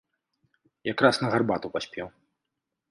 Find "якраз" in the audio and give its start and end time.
0.93-1.21